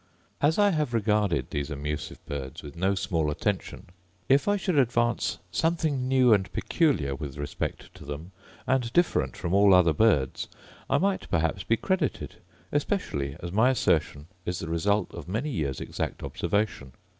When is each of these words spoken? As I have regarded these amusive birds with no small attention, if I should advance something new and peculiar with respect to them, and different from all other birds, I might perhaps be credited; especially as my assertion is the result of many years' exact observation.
As 0.41 0.57
I 0.57 0.71
have 0.71 0.95
regarded 0.95 1.51
these 1.51 1.69
amusive 1.69 2.25
birds 2.25 2.63
with 2.63 2.75
no 2.75 2.95
small 2.95 3.29
attention, 3.29 3.85
if 4.27 4.47
I 4.47 4.57
should 4.57 4.79
advance 4.79 5.37
something 5.51 6.07
new 6.07 6.33
and 6.33 6.51
peculiar 6.53 7.13
with 7.13 7.37
respect 7.37 7.93
to 7.93 8.05
them, 8.05 8.31
and 8.65 8.91
different 8.93 9.37
from 9.37 9.53
all 9.53 9.75
other 9.75 9.93
birds, 9.93 10.47
I 10.89 10.97
might 10.97 11.29
perhaps 11.29 11.63
be 11.63 11.77
credited; 11.77 12.37
especially 12.71 13.37
as 13.43 13.51
my 13.51 13.69
assertion 13.69 14.25
is 14.43 14.57
the 14.57 14.69
result 14.69 15.13
of 15.13 15.27
many 15.27 15.51
years' 15.51 15.79
exact 15.79 16.23
observation. 16.23 16.93